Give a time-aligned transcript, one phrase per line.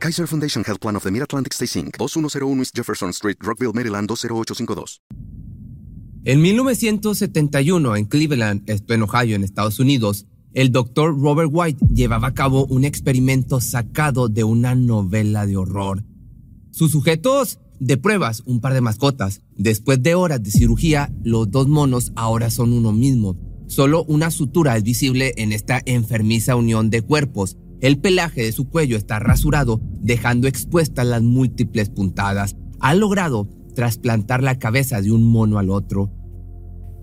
[0.00, 4.08] Kaiser Foundation Health Plan of the Mid-Atlantic Stay Inc., 2101 East Jefferson Street, Rockville, Maryland
[4.08, 5.02] 20852.
[6.24, 12.28] En 1971, en Cleveland, esto en Ohio, en Estados Unidos, el doctor Robert White llevaba
[12.28, 16.02] a cabo un experimento sacado de una novela de horror.
[16.70, 19.42] Sus sujetos de pruebas, un par de mascotas.
[19.54, 23.36] Después de horas de cirugía, los dos monos ahora son uno mismo.
[23.68, 27.58] Solo una sutura es visible en esta enfermiza unión de cuerpos.
[27.80, 32.54] El pelaje de su cuello está rasurado, dejando expuestas las múltiples puntadas.
[32.78, 36.10] Ha logrado trasplantar la cabeza de un mono al otro.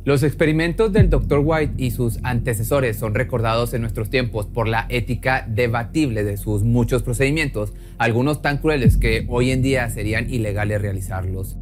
[0.06, 1.42] Los experimentos del Dr.
[1.44, 6.64] White y sus antecesores son recordados en nuestros tiempos por la ética debatible de sus
[6.64, 11.58] muchos procedimientos, algunos tan crueles que hoy en día serían ilegales realizarlos.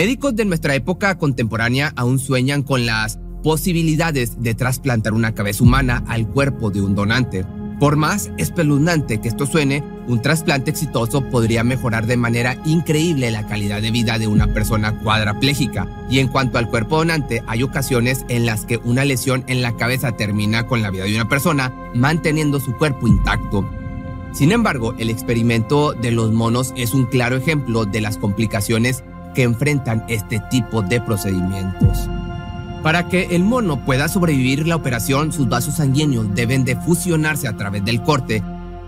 [0.00, 6.02] Médicos de nuestra época contemporánea aún sueñan con las posibilidades de trasplantar una cabeza humana
[6.08, 7.44] al cuerpo de un donante.
[7.78, 13.46] Por más espeluznante que esto suene, un trasplante exitoso podría mejorar de manera increíble la
[13.46, 15.86] calidad de vida de una persona cuadraplégica.
[16.08, 19.76] Y en cuanto al cuerpo donante, hay ocasiones en las que una lesión en la
[19.76, 23.68] cabeza termina con la vida de una persona, manteniendo su cuerpo intacto.
[24.32, 29.42] Sin embargo, el experimento de los monos es un claro ejemplo de las complicaciones que
[29.42, 32.08] enfrentan este tipo de procedimientos.
[32.82, 37.56] Para que el mono pueda sobrevivir la operación, sus vasos sanguíneos deben de fusionarse a
[37.56, 38.42] través del corte.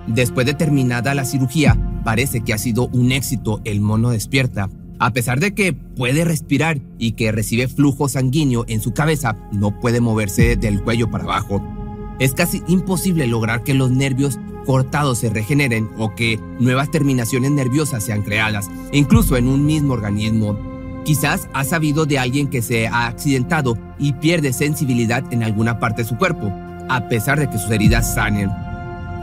[0.06, 4.70] Después de terminada la cirugía, parece que ha sido un éxito, el mono despierta.
[4.98, 9.78] A pesar de que puede respirar y que recibe flujo sanguíneo en su cabeza, no
[9.78, 11.62] puede moverse del cuello para abajo.
[12.18, 18.04] Es casi imposible lograr que los nervios cortados se regeneren o que nuevas terminaciones nerviosas
[18.04, 20.58] sean creadas, incluso en un mismo organismo.
[21.04, 26.02] Quizás ha sabido de alguien que se ha accidentado y pierde sensibilidad en alguna parte
[26.02, 26.52] de su cuerpo,
[26.88, 28.50] a pesar de que sus heridas sanen.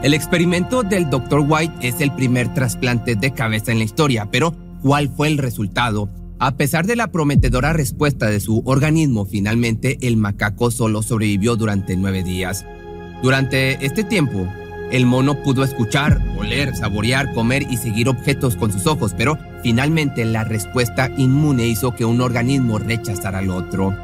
[0.02, 1.44] El experimento del Dr.
[1.46, 6.08] White es el primer trasplante de cabeza en la historia, pero ¿cuál fue el resultado?
[6.38, 11.96] A pesar de la prometedora respuesta de su organismo, finalmente el macaco solo sobrevivió durante
[11.96, 12.64] nueve días.
[13.22, 14.48] Durante este tiempo,
[14.90, 20.24] el mono pudo escuchar, oler, saborear, comer y seguir objetos con sus ojos, pero finalmente
[20.24, 23.94] la respuesta inmune hizo que un organismo rechazara al otro.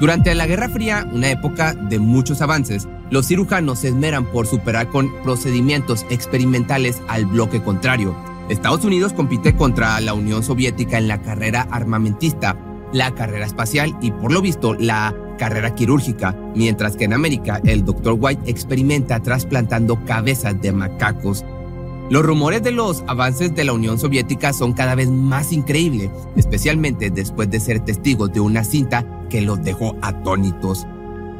[0.00, 4.88] Durante la Guerra Fría, una época de muchos avances, los cirujanos se esmeran por superar
[4.90, 8.14] con procedimientos experimentales al bloque contrario.
[8.48, 12.56] Estados Unidos compite contra la Unión Soviética en la carrera armamentista,
[12.92, 17.86] la carrera espacial y por lo visto la carrera quirúrgica, mientras que en América el
[17.86, 18.18] Dr.
[18.20, 21.46] White experimenta trasplantando cabezas de macacos.
[22.10, 27.08] Los rumores de los avances de la Unión Soviética son cada vez más increíbles, especialmente
[27.08, 30.86] después de ser testigos de una cinta que los dejó atónitos.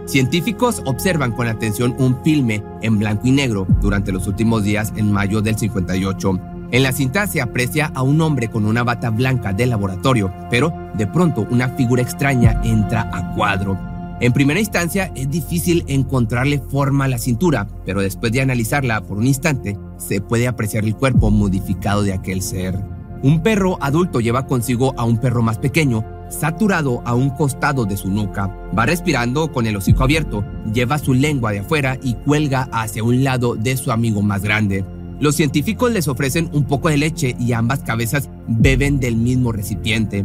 [0.07, 5.13] Científicos observan con atención un filme en blanco y negro durante los últimos días en
[5.13, 9.55] mayo del 58 en la cinta se aprecia a un hombre con una bata blanca
[9.55, 13.79] de laboratorio, pero de pronto una figura extraña entra a cuadro.
[14.21, 19.17] En primera instancia es difícil encontrarle forma a la cintura, pero después de analizarla por
[19.17, 22.79] un instante, se puede apreciar el cuerpo modificado de aquel ser.
[23.23, 27.97] Un perro adulto lleva consigo a un perro más pequeño, saturado a un costado de
[27.97, 28.55] su nuca.
[28.79, 33.25] Va respirando con el hocico abierto, lleva su lengua de afuera y cuelga hacia un
[33.25, 34.85] lado de su amigo más grande.
[35.21, 40.25] Los científicos les ofrecen un poco de leche y ambas cabezas beben del mismo recipiente.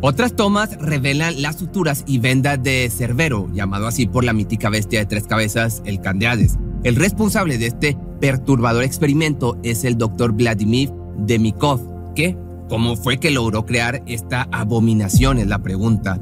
[0.00, 4.98] Otras tomas revelan las suturas y vendas de Cerbero, llamado así por la mítica bestia
[4.98, 6.58] de tres cabezas, el Candeades.
[6.82, 12.36] El responsable de este perturbador experimento es el doctor Vladimir Demikov, que,
[12.68, 15.38] ¿cómo fue que logró crear esta abominación?
[15.38, 16.20] Es la pregunta.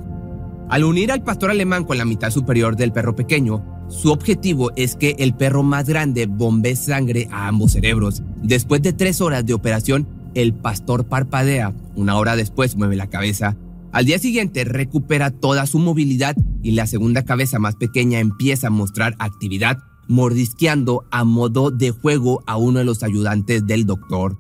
[0.69, 4.97] Al unir al pastor alemán con la mitad superior del perro pequeño, su objetivo es
[4.97, 8.23] que el perro más grande bombee sangre a ambos cerebros.
[8.43, 11.73] Después de tres horas de operación, el pastor parpadea.
[11.95, 13.57] Una hora después mueve la cabeza.
[13.93, 18.71] Al día siguiente recupera toda su movilidad y la segunda cabeza más pequeña empieza a
[18.71, 19.79] mostrar actividad,
[20.09, 24.39] mordisqueando a modo de juego a uno de los ayudantes del doctor.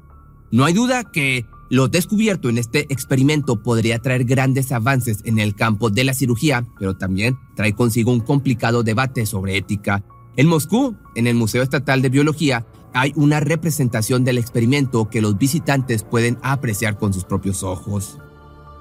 [0.50, 5.55] No hay duda que lo descubierto en este experimento podría traer grandes avances en el
[5.55, 10.05] campo de la cirugía, pero también trae consigo un complicado debate sobre ética.
[10.37, 15.37] En Moscú, en el Museo Estatal de Biología, hay una representación del experimento que los
[15.37, 18.19] visitantes pueden apreciar con sus propios ojos.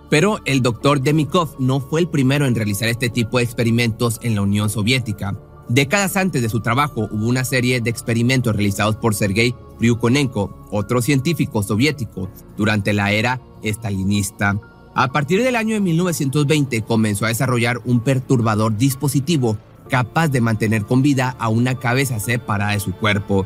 [0.09, 4.35] Pero el doctor Demikov no fue el primero en realizar este tipo de experimentos en
[4.35, 5.35] la Unión Soviética.
[5.69, 11.01] Décadas antes de su trabajo hubo una serie de experimentos realizados por Sergei Ryukonenko, otro
[11.01, 14.57] científico soviético, durante la era estalinista.
[14.95, 19.57] A partir del año de 1920 comenzó a desarrollar un perturbador dispositivo
[19.89, 23.45] capaz de mantener con vida a una cabeza separada de su cuerpo.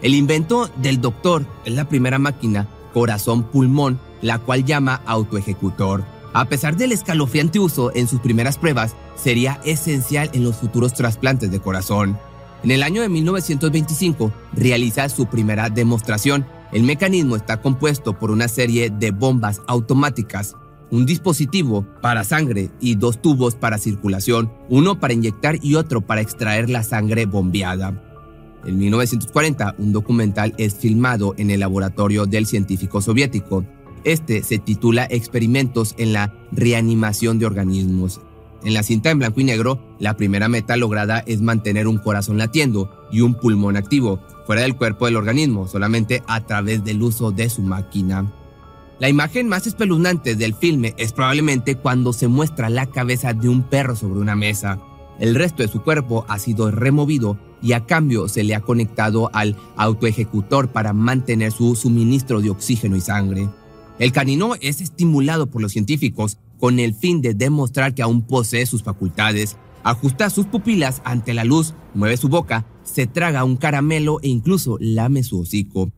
[0.00, 6.04] El invento del doctor es la primera máquina corazón-pulmón, la cual llama autoejecutor.
[6.32, 11.50] A pesar del escalofriante uso en sus primeras pruebas, sería esencial en los futuros trasplantes
[11.50, 12.18] de corazón.
[12.64, 16.46] En el año de 1925 realiza su primera demostración.
[16.72, 20.56] El mecanismo está compuesto por una serie de bombas automáticas,
[20.90, 26.22] un dispositivo para sangre y dos tubos para circulación, uno para inyectar y otro para
[26.22, 28.02] extraer la sangre bombeada.
[28.64, 33.66] En 1940, un documental es filmado en el laboratorio del científico soviético.
[34.04, 38.22] Este se titula Experimentos en la reanimación de organismos.
[38.64, 42.38] En la cinta en blanco y negro, la primera meta lograda es mantener un corazón
[42.38, 47.30] latiendo y un pulmón activo, fuera del cuerpo del organismo, solamente a través del uso
[47.30, 48.32] de su máquina.
[49.00, 53.64] La imagen más espeluznante del filme es probablemente cuando se muestra la cabeza de un
[53.64, 54.78] perro sobre una mesa.
[55.18, 59.30] El resto de su cuerpo ha sido removido y a cambio se le ha conectado
[59.34, 63.48] al autoejecutor para mantener su suministro de oxígeno y sangre.
[63.98, 68.64] El canino es estimulado por los científicos con el fin de demostrar que aún posee
[68.64, 74.18] sus facultades, ajusta sus pupilas ante la luz, mueve su boca, se traga un caramelo
[74.22, 75.92] e incluso lame su hocico.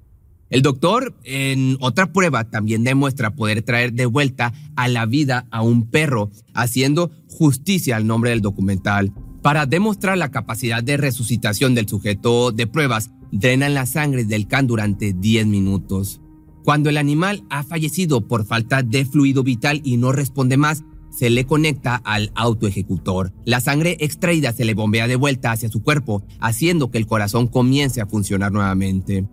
[0.51, 5.63] El doctor, en otra prueba, también demuestra poder traer de vuelta a la vida a
[5.63, 9.13] un perro, haciendo justicia al nombre del documental.
[9.43, 14.67] Para demostrar la capacidad de resucitación del sujeto de pruebas, drenan la sangre del can
[14.67, 16.21] durante 10 minutos.
[16.67, 20.83] Cuando el animal ha fallecido por falta de fluido vital y no responde más,
[21.13, 23.33] se le conecta al autoejecutor.
[23.45, 27.47] La sangre extraída se le bombea de vuelta hacia su cuerpo, haciendo que el corazón
[27.47, 29.29] comience a funcionar nuevamente.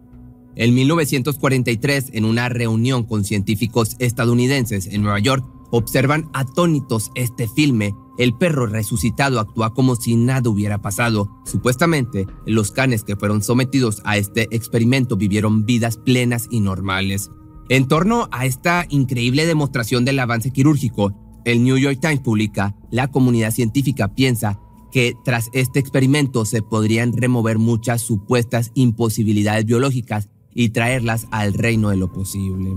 [0.56, 7.95] En 1943, en una reunión con científicos estadounidenses en Nueva York, observan atónitos este filme.
[8.19, 11.41] El perro resucitado actúa como si nada hubiera pasado.
[11.45, 17.31] Supuestamente, los canes que fueron sometidos a este experimento vivieron vidas plenas y normales.
[17.69, 23.09] En torno a esta increíble demostración del avance quirúrgico, el New York Times publica, la
[23.09, 24.59] comunidad científica piensa
[24.91, 31.89] que tras este experimento se podrían remover muchas supuestas imposibilidades biológicas y traerlas al reino
[31.89, 32.75] de lo posible.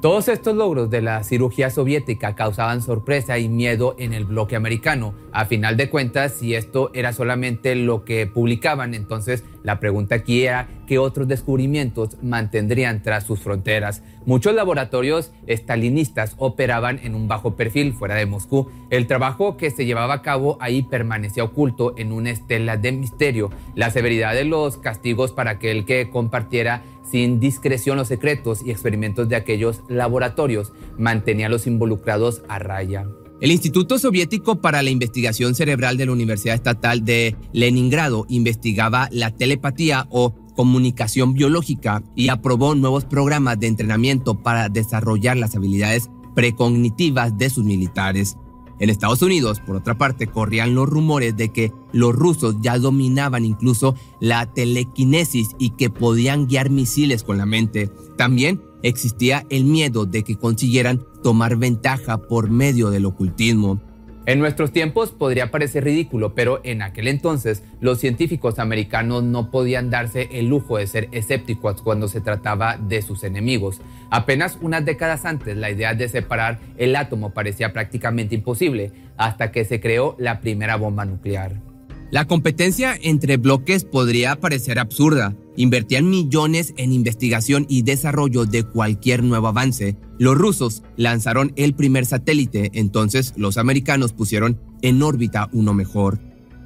[0.00, 5.12] Todos estos logros de la cirugía soviética causaban sorpresa y miedo en el bloque americano.
[5.32, 10.44] A final de cuentas, si esto era solamente lo que publicaban, entonces la pregunta aquí
[10.44, 14.02] era qué otros descubrimientos mantendrían tras sus fronteras.
[14.24, 18.70] Muchos laboratorios estalinistas operaban en un bajo perfil fuera de Moscú.
[18.90, 23.50] El trabajo que se llevaba a cabo ahí permanecía oculto en una estela de misterio.
[23.74, 29.28] La severidad de los castigos para aquel que compartiera sin discreción los secretos y experimentos
[29.28, 33.06] de aquellos laboratorios, mantenía a los involucrados a raya.
[33.40, 39.30] El Instituto Soviético para la Investigación Cerebral de la Universidad Estatal de Leningrado investigaba la
[39.30, 47.38] telepatía o comunicación biológica y aprobó nuevos programas de entrenamiento para desarrollar las habilidades precognitivas
[47.38, 48.36] de sus militares.
[48.80, 53.44] En Estados Unidos, por otra parte, corrían los rumores de que los rusos ya dominaban
[53.44, 57.88] incluso la telequinesis y que podían guiar misiles con la mente.
[58.16, 63.80] También existía el miedo de que consiguieran tomar ventaja por medio del ocultismo.
[64.28, 69.88] En nuestros tiempos podría parecer ridículo, pero en aquel entonces los científicos americanos no podían
[69.88, 73.80] darse el lujo de ser escépticos cuando se trataba de sus enemigos.
[74.10, 79.64] Apenas unas décadas antes la idea de separar el átomo parecía prácticamente imposible, hasta que
[79.64, 81.67] se creó la primera bomba nuclear.
[82.10, 85.36] La competencia entre bloques podría parecer absurda.
[85.56, 89.98] Invertían millones en investigación y desarrollo de cualquier nuevo avance.
[90.18, 96.18] Los rusos lanzaron el primer satélite, entonces los americanos pusieron en órbita uno mejor.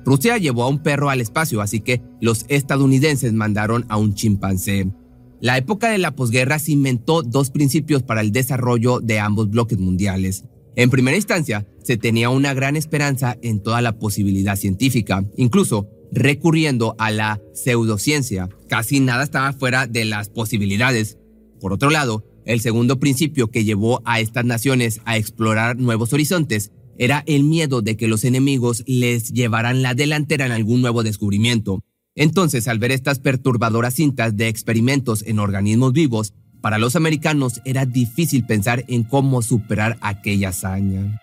[0.04, 4.92] Rusia llevó a un perro al espacio, así que los estadounidenses mandaron a un chimpancé.
[5.40, 10.44] La época de la posguerra cimentó dos principios para el desarrollo de ambos bloques mundiales.
[10.74, 16.94] En primera instancia, se tenía una gran esperanza en toda la posibilidad científica, incluso recurriendo
[16.98, 18.48] a la pseudociencia.
[18.68, 21.18] Casi nada estaba fuera de las posibilidades.
[21.60, 26.72] Por otro lado, el segundo principio que llevó a estas naciones a explorar nuevos horizontes
[26.98, 31.84] era el miedo de que los enemigos les llevaran la delantera en algún nuevo descubrimiento.
[32.14, 37.84] Entonces, al ver estas perturbadoras cintas de experimentos en organismos vivos, para los americanos era
[37.84, 41.20] difícil pensar en cómo superar aquella hazaña.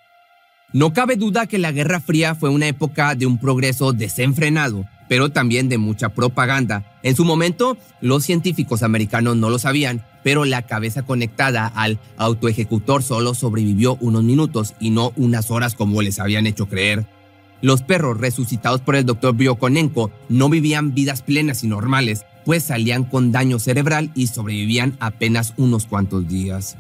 [0.72, 5.32] No cabe duda que la Guerra Fría fue una época de un progreso desenfrenado, pero
[5.32, 6.86] también de mucha propaganda.
[7.02, 13.02] En su momento, los científicos americanos no lo sabían, pero la cabeza conectada al autoejecutor
[13.02, 17.08] solo sobrevivió unos minutos y no unas horas como les habían hecho creer.
[17.62, 23.04] Los perros resucitados por el doctor Biokonenko no vivían vidas plenas y normales, pues salían
[23.04, 26.78] con daño cerebral y sobrevivían apenas unos cuantos días.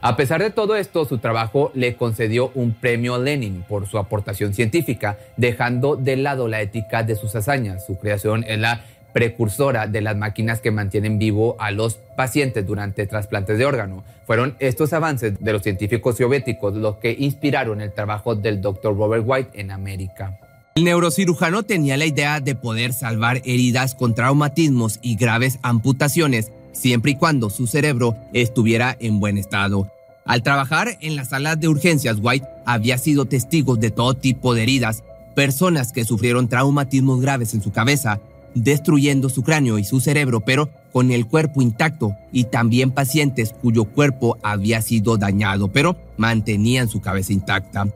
[0.00, 4.54] A pesar de todo esto, su trabajo le concedió un premio Lenin por su aportación
[4.54, 7.84] científica, dejando de lado la ética de sus hazañas.
[7.84, 8.80] Su creación es la
[9.12, 14.04] precursora de las máquinas que mantienen vivo a los pacientes durante trasplantes de órgano.
[14.26, 18.96] Fueron estos avances de los científicos soviéticos los que inspiraron el trabajo del Dr.
[18.96, 20.38] Robert White en América.
[20.76, 27.12] El neurocirujano tenía la idea de poder salvar heridas con traumatismos y graves amputaciones siempre
[27.12, 29.90] y cuando su cerebro estuviera en buen estado.
[30.24, 34.62] Al trabajar en las salas de urgencias, White había sido testigo de todo tipo de
[34.62, 35.02] heridas,
[35.34, 38.20] personas que sufrieron traumatismos graves en su cabeza,
[38.54, 43.84] destruyendo su cráneo y su cerebro, pero con el cuerpo intacto, y también pacientes cuyo
[43.84, 47.88] cuerpo había sido dañado, pero mantenían su cabeza intacta.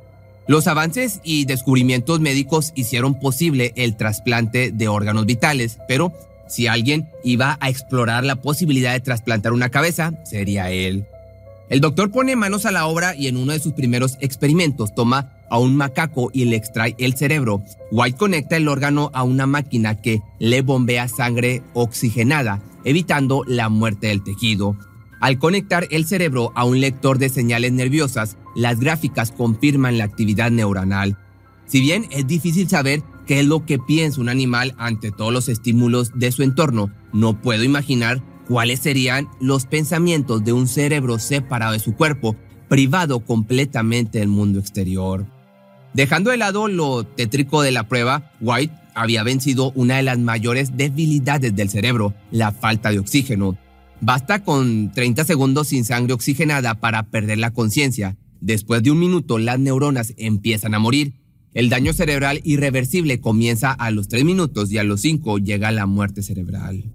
[0.47, 6.13] Los avances y descubrimientos médicos hicieron posible el trasplante de órganos vitales, pero
[6.49, 11.07] si alguien iba a explorar la posibilidad de trasplantar una cabeza, sería él.
[11.71, 15.33] El doctor pone manos a la obra y en uno de sus primeros experimentos toma
[15.49, 17.63] a un macaco y le extrae el cerebro.
[17.91, 24.09] White conecta el órgano a una máquina que le bombea sangre oxigenada, evitando la muerte
[24.09, 24.77] del tejido.
[25.25, 30.51] Al conectar el cerebro a un lector de señales nerviosas, las gráficas confirman la actividad
[30.51, 31.17] neuronal.
[31.65, 35.49] Si bien es difícil saber qué es lo que piensa un animal ante todos los
[35.49, 36.93] estímulos de su entorno.
[37.15, 42.37] No puedo imaginar cuáles serían los pensamientos de un cerebro separado de su cuerpo,
[42.69, 45.25] privado completamente del mundo exterior.
[45.95, 50.77] Dejando de lado lo tétrico de la prueba, White había vencido una de las mayores
[50.77, 53.57] debilidades del cerebro, la falta de oxígeno.
[54.05, 58.17] Basta con 30 segundos sin sangre oxigenada para perder la conciencia.
[58.41, 63.93] Después de un minuto las neuronas empiezan a morir el daño cerebral irreversible comienza a
[63.93, 66.93] los 3 minutos y a los 5 llega la muerte cerebral.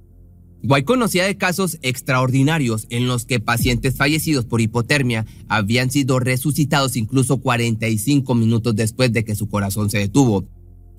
[0.61, 6.97] White conocía de casos extraordinarios en los que pacientes fallecidos por hipotermia habían sido resucitados
[6.97, 10.45] incluso 45 minutos después de que su corazón se detuvo.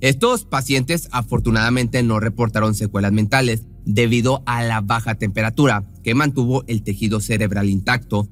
[0.01, 6.83] Estos pacientes afortunadamente no reportaron secuelas mentales debido a la baja temperatura que mantuvo el
[6.83, 8.29] tejido cerebral intacto.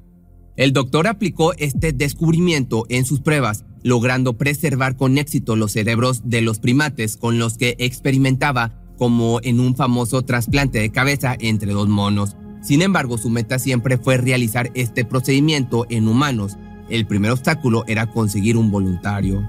[0.55, 6.41] El doctor aplicó este descubrimiento en sus pruebas logrando preservar con éxito los cerebros de
[6.41, 11.87] los primates con los que experimentaba como en un famoso trasplante de cabeza entre dos
[11.87, 12.35] monos.
[12.61, 16.57] Sin embargo, su meta siempre fue realizar este procedimiento en humanos.
[16.89, 19.47] El primer obstáculo era conseguir un voluntario.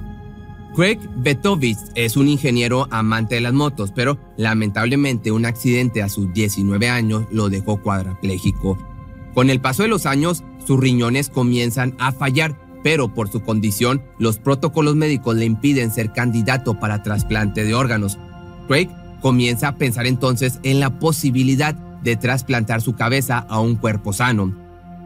[0.74, 6.32] Craig Betovitz es un ingeniero amante de las motos, pero lamentablemente un accidente a sus
[6.32, 8.78] 19 años lo dejó cuadrapléjico.
[9.34, 14.02] Con el paso de los años, sus riñones comienzan a fallar pero por su condición,
[14.18, 18.18] los protocolos médicos le impiden ser candidato para trasplante de órganos.
[18.68, 18.88] Craig
[19.20, 24.54] comienza a pensar entonces en la posibilidad de trasplantar su cabeza a un cuerpo sano.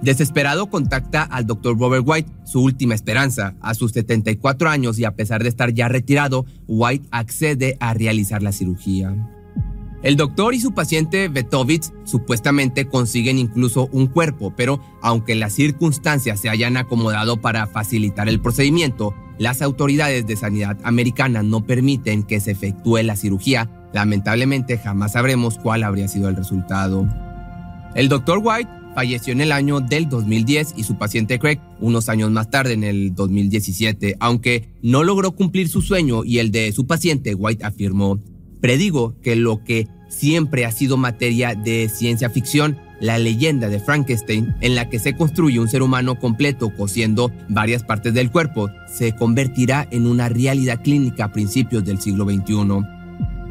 [0.04, 1.78] Desesperado contacta al Dr.
[1.78, 3.54] Robert White, su última esperanza.
[3.62, 8.42] A sus 74 años y a pesar de estar ya retirado, White accede a realizar
[8.42, 9.14] la cirugía.
[10.02, 16.38] El doctor y su paciente Betovitz supuestamente consiguen incluso un cuerpo, pero aunque las circunstancias
[16.38, 22.40] se hayan acomodado para facilitar el procedimiento, las autoridades de sanidad americanas no permiten que
[22.40, 23.70] se efectúe la cirugía.
[23.94, 27.08] Lamentablemente jamás sabremos cuál habría sido el resultado.
[27.94, 32.30] El doctor White falleció en el año del 2010 y su paciente Craig unos años
[32.30, 34.16] más tarde, en el 2017.
[34.20, 38.20] Aunque no logró cumplir su sueño y el de su paciente, White afirmó,
[38.60, 44.54] predigo que lo que siempre ha sido materia de ciencia ficción, la leyenda de Frankenstein,
[44.60, 49.14] en la que se construye un ser humano completo cosiendo varias partes del cuerpo, se
[49.14, 53.03] convertirá en una realidad clínica a principios del siglo XXI.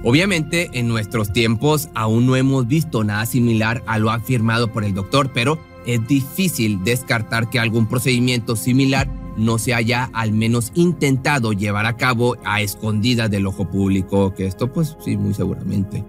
[0.03, 4.93] Obviamente, en nuestros tiempos aún no hemos visto nada similar a lo afirmado por el
[4.93, 9.07] doctor, pero es difícil descartar que algún procedimiento similar
[9.37, 14.45] no se haya al menos intentado llevar a cabo a escondidas del ojo público, que
[14.45, 16.03] esto pues sí, muy seguramente.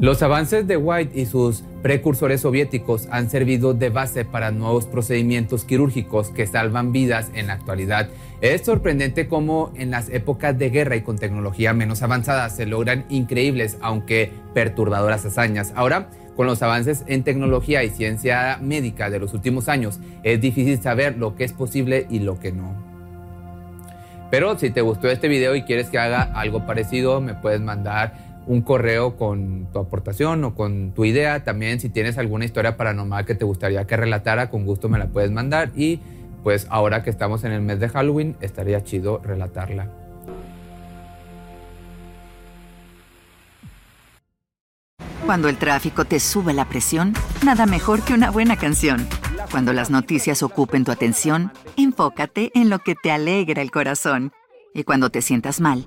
[0.00, 5.64] Los avances de White y sus precursores soviéticos han servido de base para nuevos procedimientos
[5.64, 8.08] quirúrgicos que salvan vidas en la actualidad.
[8.40, 13.06] Es sorprendente cómo en las épocas de guerra y con tecnología menos avanzada se logran
[13.08, 15.72] increíbles, aunque perturbadoras hazañas.
[15.74, 20.80] Ahora, con los avances en tecnología y ciencia médica de los últimos años, es difícil
[20.80, 22.72] saber lo que es posible y lo que no.
[24.30, 28.27] Pero si te gustó este video y quieres que haga algo parecido, me puedes mandar
[28.48, 31.44] un correo con tu aportación o con tu idea.
[31.44, 35.08] También si tienes alguna historia paranormal que te gustaría que relatara, con gusto me la
[35.08, 35.70] puedes mandar.
[35.76, 36.00] Y
[36.42, 39.88] pues ahora que estamos en el mes de Halloween, estaría chido relatarla.
[45.26, 47.12] Cuando el tráfico te sube la presión,
[47.44, 49.06] nada mejor que una buena canción.
[49.50, 54.32] Cuando las noticias ocupen tu atención, enfócate en lo que te alegra el corazón.
[54.72, 55.86] Y cuando te sientas mal,